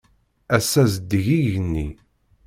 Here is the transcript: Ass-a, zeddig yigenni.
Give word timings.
Ass-a, 0.55 0.83
zeddig 0.93 1.27
yigenni. 1.31 1.87